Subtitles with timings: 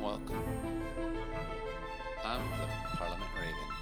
[0.00, 0.42] Welcome.
[2.24, 3.74] I'm the Parliament Raven.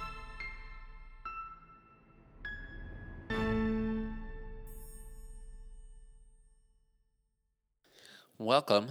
[8.37, 8.87] Welcome.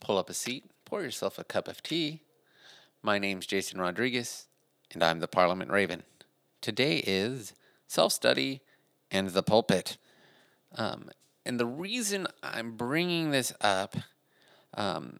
[0.00, 2.22] Pull up a seat, pour yourself a cup of tea.
[3.02, 4.46] My name's Jason Rodriguez,
[4.92, 6.02] and I'm the Parliament Raven.
[6.60, 7.52] Today is
[7.86, 8.60] self study
[9.10, 9.96] and the pulpit.
[10.76, 11.10] Um,
[11.46, 13.96] and the reason I'm bringing this up,
[14.74, 15.18] um,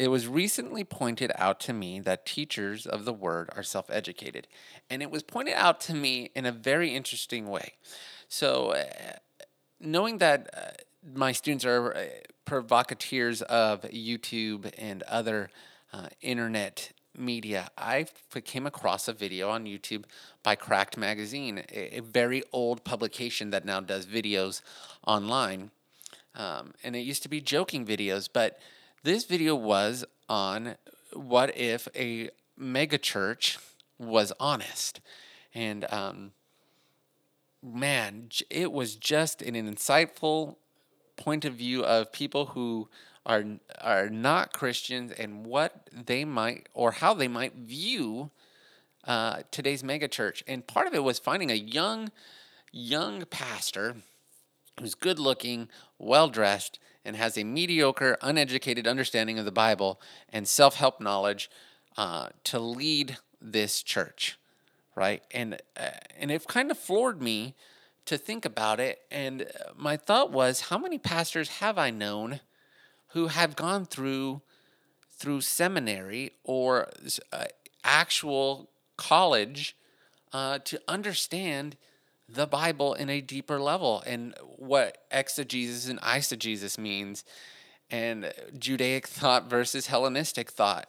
[0.00, 4.48] it was recently pointed out to me that teachers of the word are self educated.
[4.88, 7.74] And it was pointed out to me in a very interesting way.
[8.26, 8.84] So, uh,
[9.78, 10.70] knowing that uh,
[11.14, 12.04] my students are uh,
[12.46, 15.50] provocateurs of YouTube and other
[15.92, 18.06] uh, internet media, I
[18.42, 20.04] came across a video on YouTube
[20.42, 24.62] by Cracked Magazine, a, a very old publication that now does videos
[25.06, 25.72] online.
[26.34, 28.58] Um, and it used to be joking videos, but
[29.02, 30.76] this video was on
[31.12, 33.58] what if a megachurch
[33.98, 35.00] was honest.
[35.54, 36.32] And um,
[37.62, 40.56] man, it was just an insightful
[41.16, 42.88] point of view of people who
[43.26, 43.44] are
[43.80, 48.30] are not Christians and what they might or how they might view
[49.04, 50.42] uh, today's megachurch.
[50.46, 52.10] And part of it was finding a young
[52.72, 53.96] young pastor
[54.78, 60.46] who's good looking, well dressed, and has a mediocre, uneducated understanding of the Bible and
[60.46, 61.50] self help knowledge
[61.96, 64.38] uh, to lead this church,
[64.94, 65.22] right?
[65.30, 67.54] And uh, and it kind of floored me
[68.06, 69.00] to think about it.
[69.10, 72.40] And my thought was, how many pastors have I known
[73.08, 74.42] who have gone through
[75.10, 76.88] through seminary or
[77.32, 77.44] uh,
[77.84, 79.76] actual college
[80.32, 81.76] uh, to understand
[82.32, 87.24] the Bible in a deeper level and what exegesis and eisegesis means,
[87.90, 90.88] and Judaic thought versus Hellenistic thought,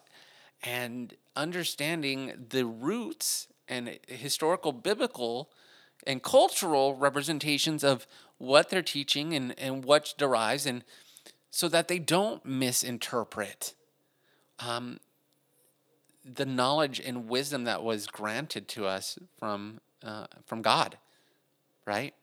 [0.63, 5.49] and understanding the roots and historical biblical
[6.05, 8.05] and cultural representations of
[8.37, 10.83] what they're teaching and, and what derives and
[11.51, 13.73] so that they don't misinterpret
[14.59, 14.99] um,
[16.25, 20.97] the knowledge and wisdom that was granted to us from uh, from God,
[21.91, 22.13] right?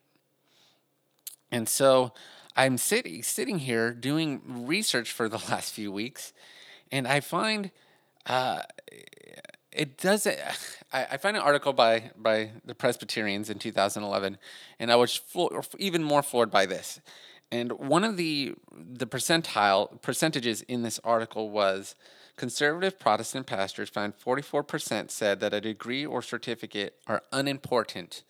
[1.53, 2.13] And so
[2.57, 6.33] I'm sitting sitting here doing research for the last few weeks,
[6.91, 7.71] and I find
[8.25, 8.63] uh,
[9.71, 10.39] it doesn't.
[10.93, 14.39] I, find an article by by the Presbyterians in 2011,
[14.79, 17.01] and I was flo- even more floored by this.
[17.53, 21.95] And one of the the percentile percentages in this article was
[22.37, 28.23] conservative Protestant pastors found 44% said that a degree or certificate are unimportant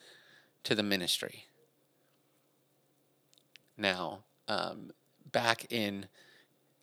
[0.64, 1.44] to the ministry.
[3.76, 4.90] Now, um,
[5.30, 6.06] back in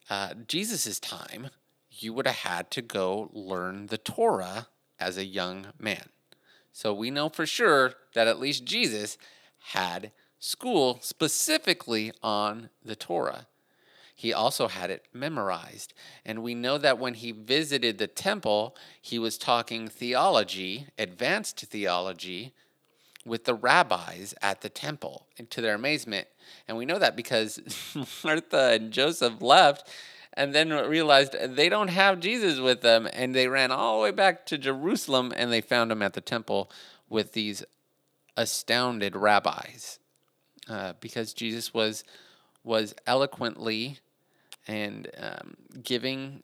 [0.10, 1.50] uh, Jesus' time,
[1.90, 4.68] you would have had to go learn the Torah
[5.00, 6.10] as a young man.
[6.72, 9.18] So we know for sure that at least Jesus
[9.72, 13.48] had school specifically on the Torah.
[14.16, 15.94] He also had it memorized.
[16.26, 22.54] And we know that when he visited the temple, he was talking theology, advanced theology,
[23.26, 26.28] with the rabbis at the temple, to their amazement.
[26.68, 27.60] And we know that because
[28.24, 29.90] Martha and Joseph left
[30.34, 33.08] and then realized they don't have Jesus with them.
[33.12, 36.22] And they ran all the way back to Jerusalem and they found him at the
[36.22, 36.70] temple
[37.10, 37.64] with these
[38.38, 40.00] astounded rabbis
[40.70, 42.04] uh, because Jesus was
[42.64, 44.00] was eloquently
[44.68, 45.54] and um,
[45.84, 46.42] giving,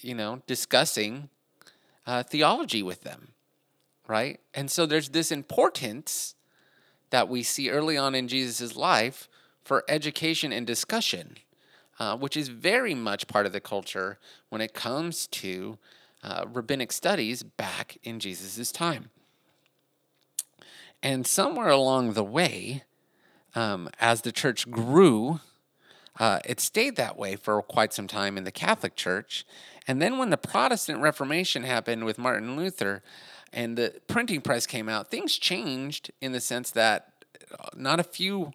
[0.00, 1.28] you know, discussing
[2.06, 3.28] uh, theology with them,
[4.10, 4.40] right?
[4.52, 6.34] And so there's this importance
[7.10, 9.28] that we see early on in Jesus' life
[9.62, 11.36] for education and discussion,
[12.00, 14.18] uh, which is very much part of the culture
[14.48, 15.78] when it comes to
[16.24, 19.10] uh, rabbinic studies back in Jesus' time.
[21.04, 22.82] And somewhere along the way,
[23.54, 25.38] um, as the church grew,
[26.18, 29.46] uh, it stayed that way for quite some time in the Catholic Church.
[29.86, 33.02] And then when the Protestant Reformation happened with Martin Luther
[33.52, 37.24] and the printing press came out, things changed in the sense that
[37.58, 38.52] uh, not a few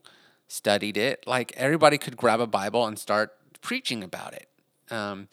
[0.47, 1.23] studied it.
[1.27, 4.47] Like everybody could grab a Bible and start preaching about it.
[4.91, 5.27] Um,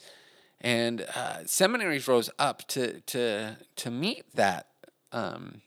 [0.59, 4.67] and uh, seminaries rose up to to to meet that
[5.11, 5.61] um,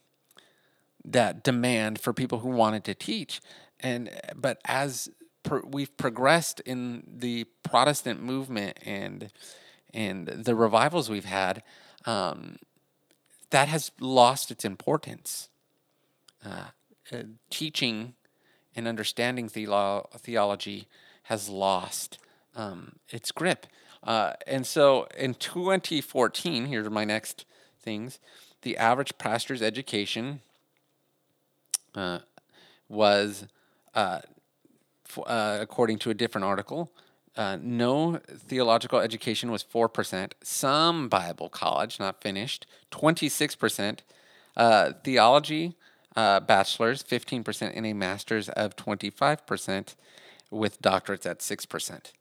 [1.04, 3.40] that demand for people who wanted to teach
[3.80, 5.08] and but as
[5.42, 9.30] per, we've progressed in the Protestant movement and
[9.94, 11.62] and the revivals we've had,
[12.04, 12.56] um,
[13.50, 15.48] that has lost its importance.
[16.44, 16.68] Uh,
[17.12, 18.14] uh, teaching
[18.74, 20.88] and understanding theolo- theology
[21.24, 22.18] has lost
[22.54, 23.66] um, its grip.
[24.02, 27.44] Uh, and so in 2014, here's my next
[27.80, 28.18] things.
[28.62, 30.40] The average pastor's education
[31.94, 32.20] uh,
[32.88, 33.46] was,
[33.94, 34.20] uh,
[35.24, 36.90] uh, according to a different article,
[37.36, 40.32] uh, no theological education was 4%.
[40.42, 44.00] Some Bible college, not finished, 26%.
[44.56, 45.76] Uh, theology,
[46.16, 49.94] uh, bachelor's, 15%, and a master's of 25%,
[50.50, 52.12] with doctorates at 6%.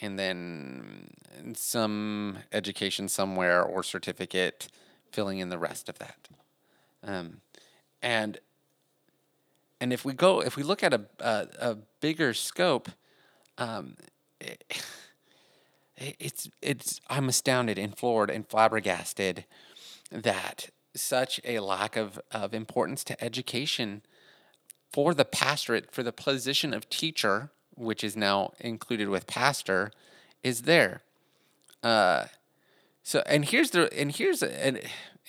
[0.00, 1.10] And then
[1.54, 4.68] some education somewhere or certificate
[5.12, 6.28] filling in the rest of that.
[7.04, 7.40] Um,
[8.02, 8.38] and
[9.80, 12.88] and if we go, if we look at a a, a bigger scope,
[13.56, 13.96] um,
[14.40, 14.82] it,
[15.96, 19.44] it's it's I'm astounded and floored and flabbergasted
[20.10, 24.02] that such a lack of of importance to education
[24.92, 29.90] for the pastorate for the position of teacher, which is now included with pastor,
[30.42, 31.02] is there.
[31.82, 32.24] Uh,
[33.02, 34.80] so and here's the and here's and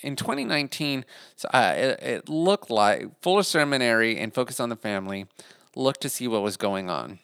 [0.02, 1.04] in 2019,
[1.36, 5.26] so uh, it, it looked like Fuller Seminary and Focus on the Family
[5.76, 7.18] looked to see what was going on.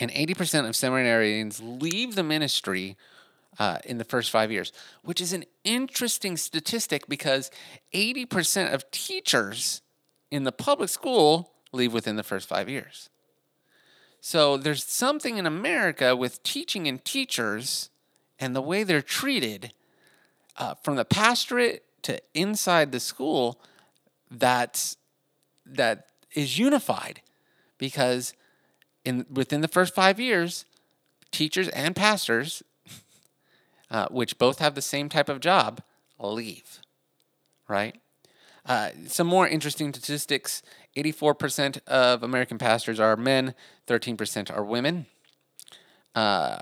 [0.00, 2.96] And 80% of seminarians leave the ministry
[3.58, 7.50] uh, in the first five years, which is an interesting statistic because
[7.94, 9.82] 80% of teachers
[10.30, 13.08] in the public school leave within the first five years.
[14.20, 17.90] So there's something in America with teaching and teachers
[18.38, 19.72] and the way they're treated
[20.56, 23.60] uh, from the pastorate to inside the school
[24.30, 24.96] that's
[25.66, 27.20] that is unified
[27.78, 28.34] because
[29.04, 30.64] in within the first five years
[31.30, 32.62] teachers and pastors
[33.90, 35.82] uh, which both have the same type of job
[36.18, 36.80] leave
[37.68, 37.96] right?
[38.66, 40.62] Uh, some more interesting statistics.
[40.96, 43.54] 84% of american pastors are men
[43.86, 45.06] 13% are women.
[46.14, 46.58] Uh,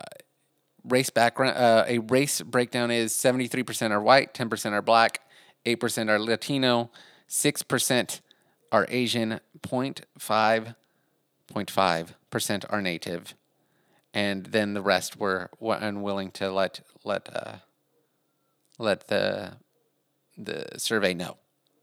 [0.85, 5.21] race background uh, a race breakdown is 73% are white 10% are black
[5.65, 6.91] 8% are latino
[7.29, 8.21] 6%
[8.73, 10.75] are asian 0.5
[11.53, 12.15] 0.5%
[12.71, 13.35] are native
[14.15, 17.57] and then the rest were, unwilling to let let uh,
[18.79, 19.53] let the
[20.37, 21.37] the survey know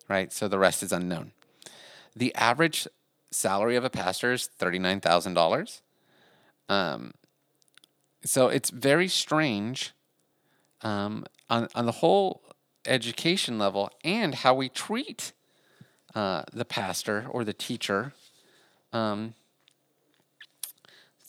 [0.10, 0.34] right?
[0.34, 1.32] So the rest is unknown.
[2.16, 2.88] The average
[3.32, 5.82] salary of a pastor is $39000
[6.68, 7.14] um,
[8.26, 9.94] so it's very strange
[10.82, 12.42] um, on, on the whole
[12.86, 15.32] education level and how we treat
[16.16, 18.14] uh, the pastor or the teacher
[18.92, 19.36] um,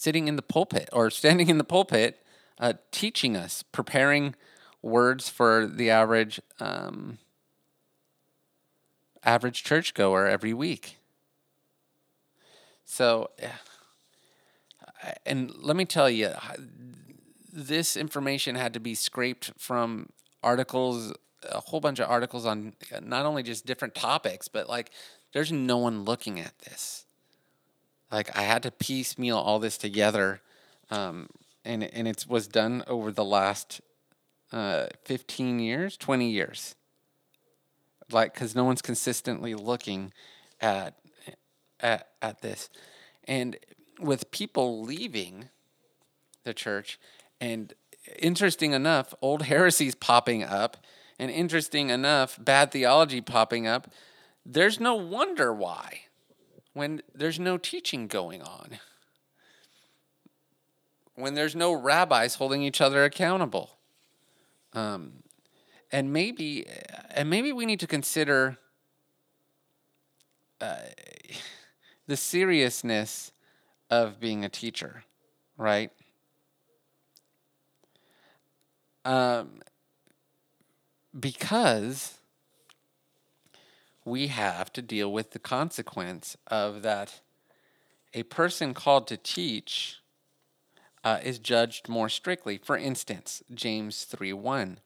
[0.01, 2.25] sitting in the pulpit or standing in the pulpit
[2.59, 4.35] uh, teaching us, preparing
[4.81, 7.19] words for the average um,
[9.23, 10.97] average churchgoer every week.
[12.87, 13.59] So, yeah.
[15.27, 16.31] and let me tell you,
[17.53, 20.09] this information had to be scraped from
[20.43, 21.13] articles,
[21.43, 24.91] a whole bunch of articles on not only just different topics, but like
[25.35, 27.05] there's no one looking at this.
[28.11, 30.41] Like I had to piecemeal all this together,
[30.91, 31.29] um,
[31.65, 33.81] and and it was done over the last
[34.53, 36.75] uh, 15 years, 20 years.
[38.11, 40.13] Like, because no one's consistently looking
[40.61, 40.97] at
[41.79, 42.69] at at this,
[43.25, 43.57] and
[44.01, 45.49] with people leaving
[46.43, 46.99] the church,
[47.41, 47.73] and
[48.19, 50.79] interesting enough, old heresies popping up,
[51.21, 53.93] and interesting enough, bad theology popping up.
[54.45, 56.01] There's no wonder why
[56.73, 58.79] when there's no teaching going on,
[61.15, 63.79] when there's no rabbis holding each other accountable.
[64.73, 65.25] Um,
[65.91, 66.67] and maybe,
[67.11, 68.59] and maybe we need to consider
[70.61, 70.77] uh,
[72.07, 73.33] the seriousness
[73.91, 75.03] of being a teacher,
[75.57, 75.91] right?
[79.05, 79.63] Um,
[81.19, 82.20] because
[84.05, 87.21] we have to deal with the consequence of that
[88.15, 90.01] a person called to teach
[91.05, 92.59] uh, is judged more strictly.
[92.59, 94.81] For instance, James 3 1.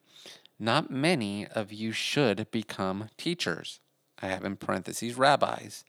[0.58, 3.80] Not many of you should become teachers.
[4.22, 5.84] I have in parentheses rabbis.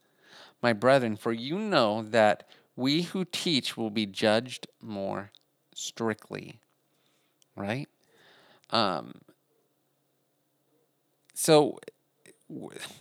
[0.61, 5.31] My brethren, for you know that we who teach will be judged more
[5.75, 6.59] strictly.
[7.55, 7.87] Right?
[8.71, 9.21] Um,
[11.33, 11.79] so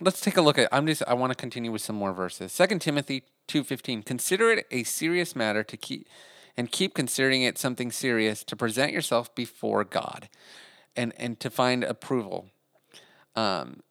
[0.01, 2.51] let's take a look at i'm just i want to continue with some more verses.
[2.51, 6.07] Second timothy 2.15 consider it a serious matter to keep
[6.57, 10.29] and keep considering it something serious to present yourself before god
[10.95, 12.47] and and to find approval.
[13.35, 13.81] Um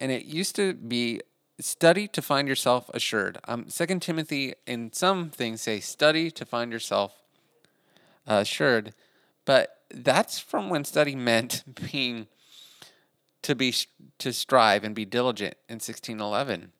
[0.00, 1.20] and it used to be
[1.60, 3.38] study to find yourself assured.
[3.46, 7.20] Um second timothy in some things say study to find yourself
[8.26, 8.94] uh, assured
[9.44, 12.26] but that's from when study meant being
[13.44, 13.74] to be
[14.18, 16.72] to strive and be diligent in 1611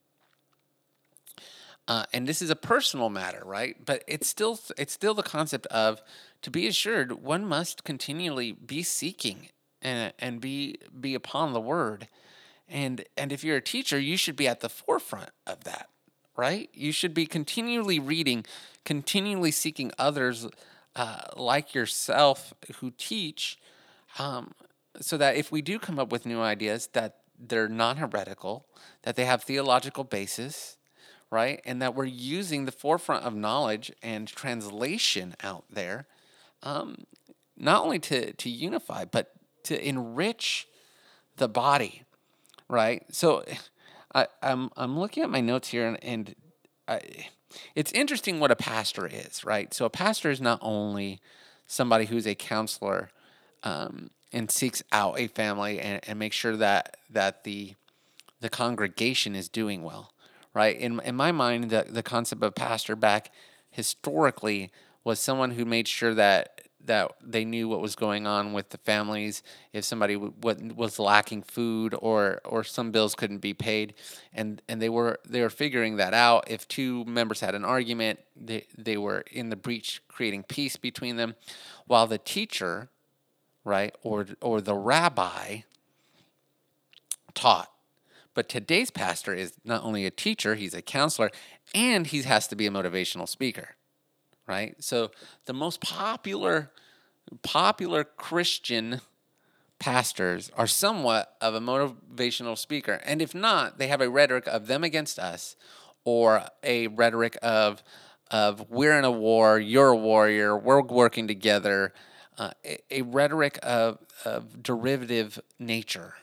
[1.86, 3.76] uh, and this is a personal matter right?
[3.84, 6.00] But it's still it's still the concept of
[6.42, 9.48] to be assured one must continually be seeking
[9.82, 12.08] and and be be upon the word.
[12.68, 15.88] And and if you're a teacher you should be at the forefront of that
[16.36, 16.68] right?
[16.72, 18.44] You should be continually reading
[18.84, 20.46] continually seeking others
[20.96, 23.58] uh, like yourself who teach
[24.18, 24.54] um,
[25.00, 28.66] so that if we do come up with new ideas that they're non-heretical
[29.02, 30.76] that they have theological basis
[31.30, 31.60] right?
[31.64, 36.06] And that we're using the forefront of knowledge and translation out there
[36.62, 37.06] um,
[37.56, 39.32] not only to, to unify but
[39.64, 40.68] to enrich
[41.36, 42.02] the body
[42.68, 43.04] right?
[43.10, 43.44] So
[44.14, 46.34] I, I'm, I'm looking at my notes here and, and
[46.86, 47.00] I,
[47.74, 49.74] it's interesting what a pastor is right?
[49.74, 51.20] So a pastor is not only
[51.66, 53.10] somebody who's a counselor
[53.64, 57.74] um, and seeks out a family and, and makes sure that that the
[58.40, 60.12] the congregation is doing well,
[60.52, 60.76] right?
[60.76, 63.32] In in my mind, the the concept of pastor back
[63.70, 64.70] historically
[65.02, 68.78] was someone who made sure that that they knew what was going on with the
[68.78, 69.42] families.
[69.72, 70.34] If somebody w-
[70.74, 73.94] was lacking food or or some bills couldn't be paid
[74.32, 76.50] and and they were they were figuring that out.
[76.50, 81.16] If two members had an argument they they were in the breach creating peace between
[81.16, 81.34] them.
[81.86, 82.90] While the teacher
[83.64, 83.94] right?
[84.02, 85.60] Or or the rabbi
[87.34, 87.70] taught.
[88.34, 91.30] But today's pastor is not only a teacher, he's a counselor,
[91.74, 93.76] and he has to be a motivational speaker.
[94.46, 94.74] Right?
[94.82, 95.10] So
[95.46, 96.70] the most popular
[97.42, 99.00] popular Christian
[99.78, 103.00] pastors are somewhat of a motivational speaker.
[103.04, 105.56] And if not, they have a rhetoric of them against us
[106.04, 107.82] or a rhetoric of
[108.30, 111.92] of we're in a war, you're a warrior, we're working together,
[112.38, 112.50] uh,
[112.90, 116.14] a, rhetoric of, of derivative nature,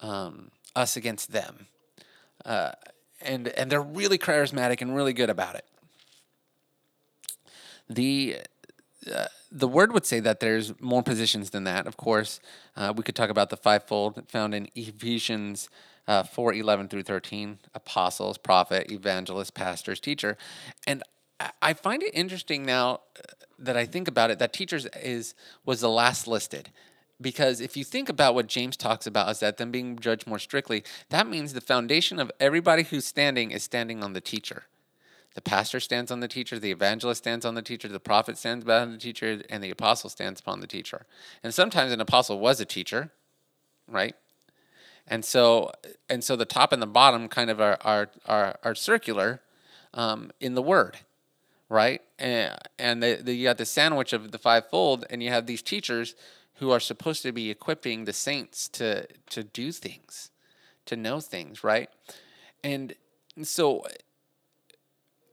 [0.00, 1.66] um, us against them.
[2.44, 2.72] Uh,
[3.20, 5.64] and, and they're really charismatic and really good about it.
[7.88, 8.38] The,
[9.12, 12.40] uh, the word would say that there's more positions than that, of course.
[12.76, 15.68] Uh, we could talk about the fivefold found in Ephesians
[16.06, 20.36] uh, 4 11 through 13 apostles, prophet, evangelist, pastors, teacher.
[20.86, 21.02] And
[21.60, 23.00] I find it interesting now
[23.64, 26.70] that I think about it that teachers is was the last listed
[27.20, 30.38] because if you think about what James talks about is that them being judged more
[30.38, 34.64] strictly, that means the foundation of everybody who's standing is standing on the teacher.
[35.34, 38.68] The pastor stands on the teacher, the evangelist stands on the teacher, the prophet stands
[38.68, 41.06] on the teacher, and the apostle stands upon the teacher.
[41.42, 43.10] And sometimes an apostle was a teacher,
[43.88, 44.14] right?
[45.06, 45.72] And so
[46.08, 49.40] and so the top and the bottom kind of are are are, are circular
[49.92, 50.98] um, in the word
[51.74, 52.00] right?
[52.18, 55.60] And and the, the, you got the sandwich of the fivefold, and you have these
[55.60, 56.14] teachers
[56.58, 60.30] who are supposed to be equipping the saints to to do things,
[60.86, 61.90] to know things, right?
[62.62, 62.94] And
[63.42, 63.84] so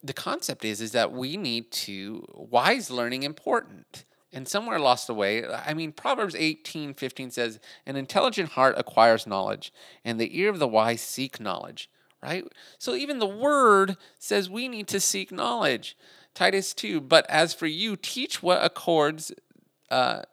[0.04, 5.46] the concept is is that we need to wise learning important and somewhere lost away
[5.46, 9.72] i mean proverbs 18 15 says an intelligent heart acquires knowledge
[10.04, 11.88] and the ear of the wise seek knowledge
[12.24, 12.46] right
[12.80, 15.96] so even the word says we need to seek knowledge
[16.34, 19.32] Titus 2, but as for you, teach what accords
[19.90, 20.24] uh,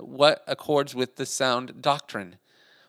[0.00, 2.36] what accords with the sound doctrine.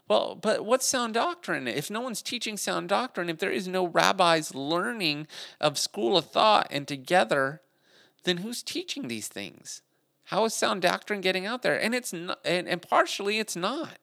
[0.07, 1.67] Well, but what's sound doctrine?
[1.67, 5.27] If no one's teaching sound doctrine, if there is no rabbis learning
[5.61, 7.61] of school of thought and together,
[8.23, 9.81] then who's teaching these things?
[10.25, 11.79] How is sound doctrine getting out there?
[11.79, 13.97] And it's not, and, and partially it's not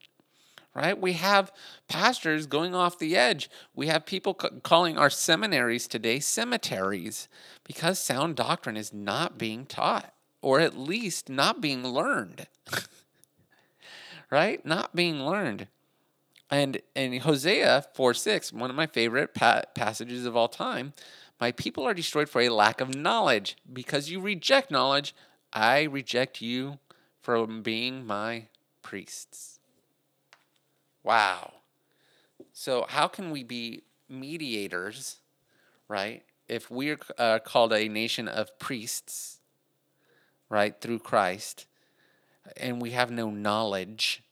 [0.77, 1.01] right?
[1.01, 1.51] We have
[1.89, 3.49] pastors going off the edge.
[3.75, 7.29] We have people calling our seminaries today cemeteries
[7.65, 12.47] because sound doctrine is not being taught, or at least not being learned.
[14.31, 14.65] right?
[14.67, 15.69] Not being learned.
[16.51, 20.93] And in Hosea 4 6, one of my favorite pa- passages of all time,
[21.41, 23.57] my people are destroyed for a lack of knowledge.
[23.73, 25.15] Because you reject knowledge,
[25.55, 26.79] I reject you
[27.23, 28.49] from being my
[28.83, 29.57] priests.
[31.07, 31.53] Wow.
[32.53, 35.19] So, how can we be mediators,
[35.87, 36.25] right?
[36.49, 39.39] If we're uh, called a nation of priests,
[40.49, 41.67] right, through Christ,
[42.57, 44.25] and we have no knowledge,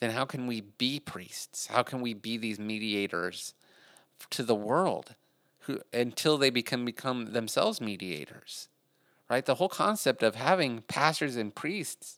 [0.00, 1.68] then how can we be priests?
[1.68, 3.54] How can we be these mediators
[4.30, 5.14] to the world
[5.60, 8.68] who, until they become, become themselves mediators?
[9.30, 9.46] Right?
[9.46, 12.17] The whole concept of having pastors and priests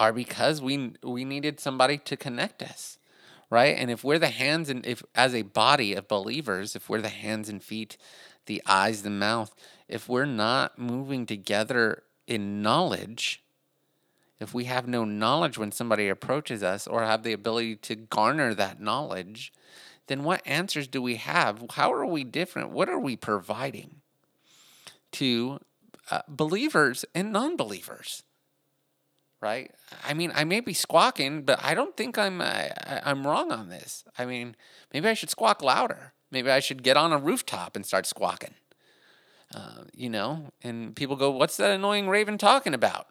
[0.00, 2.98] are because we we needed somebody to connect us
[3.50, 7.00] right and if we're the hands and if as a body of believers if we're
[7.00, 7.96] the hands and feet
[8.46, 9.54] the eyes the mouth
[9.88, 13.42] if we're not moving together in knowledge
[14.40, 18.54] if we have no knowledge when somebody approaches us or have the ability to garner
[18.54, 19.52] that knowledge,
[20.06, 21.62] then what answers do we have?
[21.72, 22.70] How are we different?
[22.70, 24.00] What are we providing
[25.12, 25.60] to
[26.10, 28.22] uh, believers and non believers?
[29.40, 29.70] Right?
[30.04, 32.70] I mean, I may be squawking, but I don't think I'm I,
[33.04, 34.04] I'm wrong on this.
[34.18, 34.54] I mean,
[34.92, 36.12] maybe I should squawk louder.
[36.30, 38.54] Maybe I should get on a rooftop and start squawking.
[39.54, 43.06] Uh, you know, and people go, "What's that annoying raven talking about?"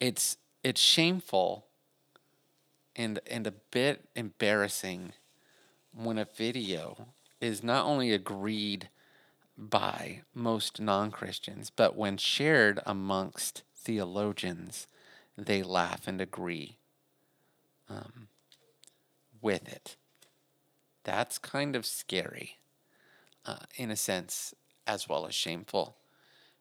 [0.00, 1.66] It's it's shameful
[2.96, 5.12] and and a bit embarrassing
[5.94, 7.08] when a video
[7.40, 8.88] is not only agreed
[9.60, 14.86] by most non-Christians, but when shared amongst theologians,
[15.36, 16.78] they laugh and agree
[17.88, 18.28] um,
[19.42, 19.96] with it.
[21.04, 22.56] That's kind of scary,
[23.44, 24.54] uh, in a sense,
[24.86, 25.96] as well as shameful,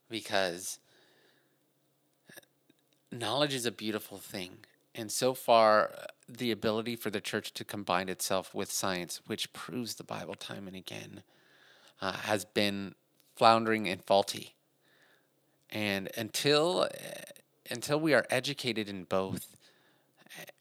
[0.09, 0.79] because
[3.11, 4.57] knowledge is a beautiful thing.
[4.93, 9.53] And so far, uh, the ability for the church to combine itself with science, which
[9.53, 11.23] proves the Bible time and again,
[12.01, 12.95] uh, has been
[13.35, 14.55] floundering and faulty.
[15.69, 16.87] And until uh,
[17.69, 19.55] until we are educated in both,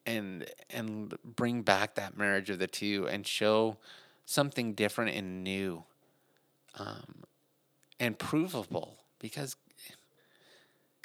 [0.07, 3.77] and and bring back that marriage of the two and show
[4.25, 5.85] something different and new,
[6.79, 7.25] um,
[7.99, 9.57] and provable, because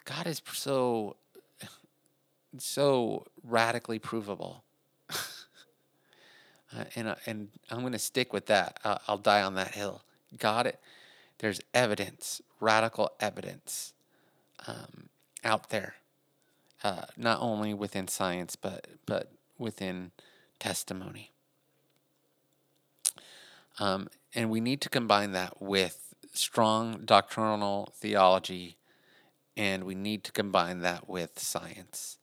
[0.05, 1.15] God is so
[2.57, 4.63] so radically provable.
[5.09, 5.15] uh,
[6.95, 8.79] and uh, and I'm going to stick with that.
[8.83, 10.01] Uh, I'll die on that hill.
[10.37, 10.79] Got it.
[11.39, 13.93] There's evidence, radical evidence,
[14.67, 15.09] um,
[15.43, 15.95] out there,
[16.83, 20.11] uh, not only within science but but within
[20.59, 21.31] testimony.
[23.79, 28.77] Um, and we need to combine that with strong doctrinal theology,
[29.57, 32.17] and we need to combine that with science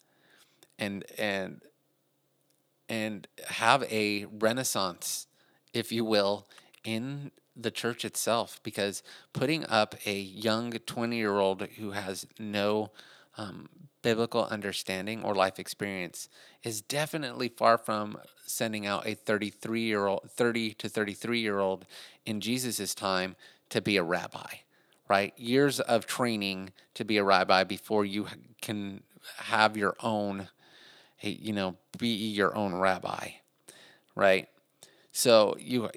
[0.79, 1.61] and and
[2.89, 5.29] and have a renaissance,
[5.73, 6.49] if you will,
[6.83, 7.31] in
[7.63, 8.61] the church itself.
[8.63, 12.91] Because putting up a young twenty year old who has no
[13.37, 13.69] um,
[14.03, 16.29] biblical understanding or life experience
[16.63, 21.87] is definitely far from sending out a 33 year old 30 to 33 year old
[22.27, 23.37] in Jesus' time
[23.69, 24.55] to be a rabbi
[25.09, 28.27] right years of training to be a rabbi before you
[28.61, 29.03] can
[29.37, 30.49] have your own
[31.23, 33.31] you know, be your own rabbi,
[34.15, 34.49] right?
[35.13, 35.91] So you,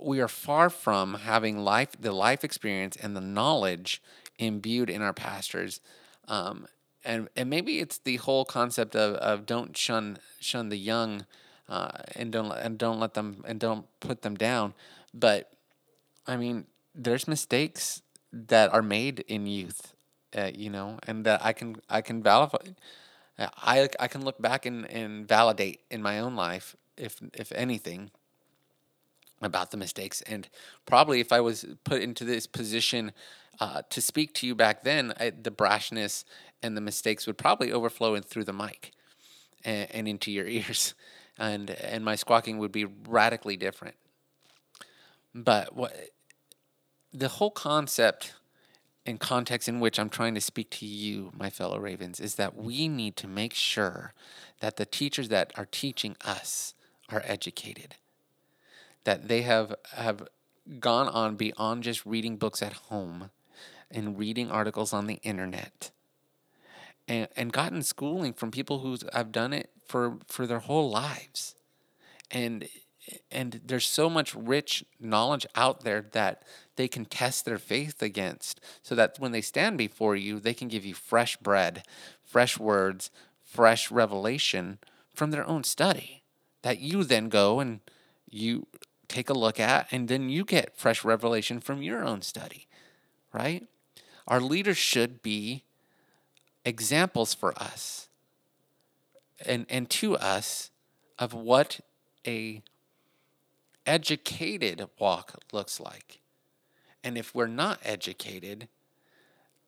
[0.00, 4.02] we are far from having life, the life experience and the knowledge
[4.38, 5.80] imbued in our pastors.
[6.28, 6.66] Um,
[7.04, 11.26] and, and maybe it's the whole concept of, of don't shun shun the young
[11.68, 14.74] uh, and don't and don't let them and don't put them down.
[15.12, 15.52] But
[16.26, 18.02] I mean, there's mistakes
[18.32, 19.94] that are made in youth,
[20.36, 22.74] uh, you know, and that I can I can validate
[23.38, 28.10] I I can look back and, and validate in my own life, if if anything,
[29.44, 30.22] about the mistakes.
[30.22, 30.48] And
[30.86, 33.12] probably if I was put into this position
[33.60, 36.24] uh, to speak to you back then, I, the brashness
[36.62, 38.92] and the mistakes would probably overflow in through the mic
[39.64, 40.94] and, and into your ears,
[41.38, 43.96] and and my squawking would be radically different.
[45.34, 45.94] But what
[47.12, 48.34] the whole concept
[49.06, 52.56] and context in which I'm trying to speak to you, my fellow Ravens, is that
[52.56, 54.14] we need to make sure
[54.60, 56.74] that the teachers that are teaching us
[57.10, 57.96] are educated,
[59.04, 60.28] that they have have
[60.80, 63.30] gone on beyond just reading books at home
[63.90, 65.90] and reading articles on the internet
[67.06, 71.54] and, and gotten schooling from people who have done it for, for their whole lives.
[72.30, 72.68] And
[73.30, 76.42] and there's so much rich knowledge out there that
[76.76, 80.68] they can test their faith against so that when they stand before you they can
[80.68, 81.82] give you fresh bread
[82.24, 83.10] fresh words
[83.42, 84.78] fresh revelation
[85.14, 86.22] from their own study
[86.62, 87.80] that you then go and
[88.30, 88.66] you
[89.08, 92.66] take a look at and then you get fresh revelation from your own study
[93.32, 93.66] right
[94.26, 95.64] our leaders should be
[96.64, 98.08] examples for us
[99.44, 100.70] and and to us
[101.18, 101.80] of what
[102.26, 102.62] a
[103.86, 106.20] educated walk looks like.
[107.02, 108.68] And if we're not educated,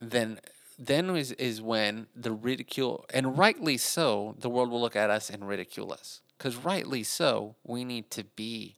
[0.00, 0.38] then
[0.78, 5.30] then is, is when the ridicule and rightly so the world will look at us
[5.30, 8.76] and ridicule us because rightly so we need to be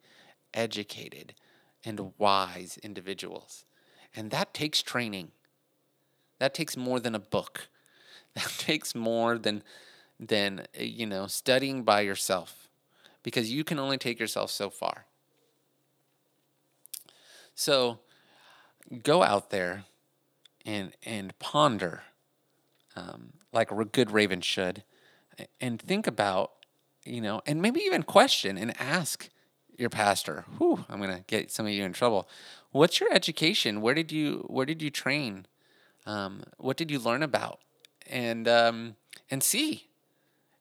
[0.58, 1.34] educated
[1.84, 3.64] and wise individuals.
[4.14, 5.30] And that takes training.
[6.40, 7.68] That takes more than a book.
[8.34, 9.64] That takes more than
[10.20, 12.68] than you know studying by yourself
[13.22, 15.06] because you can only take yourself so far.
[17.54, 17.98] So
[19.02, 19.86] go out there
[20.64, 22.02] and and ponder
[22.94, 24.84] um, like a good raven should,
[25.60, 26.52] and think about,
[27.04, 29.30] you know, and maybe even question and ask
[29.78, 30.44] your pastor.
[30.58, 32.28] Whew, I'm gonna get some of you in trouble.
[32.70, 33.80] What's your education?
[33.80, 35.46] Where did you Where did you train?
[36.04, 37.60] Um, what did you learn about?
[38.06, 38.96] And um,
[39.30, 39.88] and see,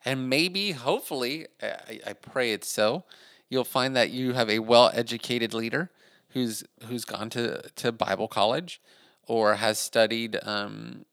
[0.06, 3.04] and maybe, hopefully, I, I pray it's so.
[3.50, 5.90] You'll find that you have a well-educated leader
[6.30, 8.82] who's who's gone to to Bible college
[9.28, 11.06] or has studied um,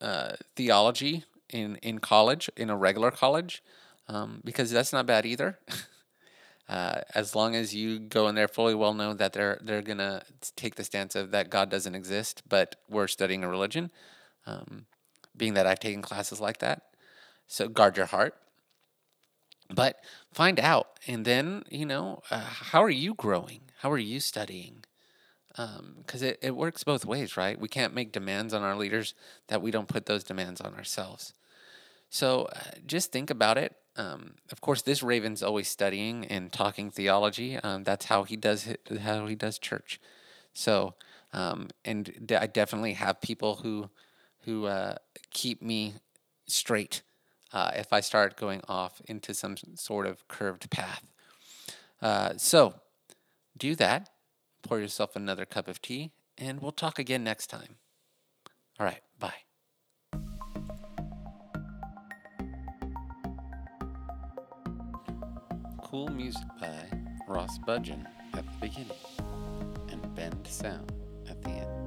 [0.00, 3.62] uh, theology in in college in a regular college
[4.08, 5.58] um, because that's not bad either.
[6.70, 10.22] uh, as long as you go in there fully well known that they're they're gonna
[10.54, 13.90] take the stance of that God doesn't exist, but we're studying a religion.
[14.46, 14.86] Um,
[15.36, 16.82] being that I've taken classes like that,
[17.48, 18.36] so guard your heart.
[19.68, 19.96] But
[20.32, 23.62] find out, and then you know uh, how are you growing?
[23.80, 24.84] How are you studying?
[25.48, 27.58] Because um, it, it works both ways, right?
[27.58, 29.14] We can't make demands on our leaders
[29.48, 31.34] that we don't put those demands on ourselves.
[32.10, 33.74] So uh, just think about it.
[34.00, 37.58] Um, of course, this Raven's always studying and talking theology.
[37.58, 40.00] Um, that's how he does it, how he does church.
[40.54, 40.94] So,
[41.34, 43.90] um, and I definitely have people who
[44.44, 44.94] who uh,
[45.30, 45.94] keep me
[46.46, 47.02] straight
[47.52, 51.04] uh, if I start going off into some sort of curved path.
[52.00, 52.80] Uh, so,
[53.58, 54.08] do that.
[54.62, 57.76] Pour yourself another cup of tea, and we'll talk again next time.
[58.78, 59.49] All right, bye.
[65.90, 66.68] Cool music by
[67.26, 68.92] Ross Bugden at the beginning
[69.90, 70.88] and Bensound
[71.28, 71.79] at the end.